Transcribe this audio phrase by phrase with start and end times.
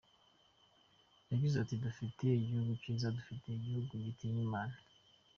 [1.31, 4.75] Yagize ati “Dufite igihugu kiza, dufite igihugu gitinya Imana.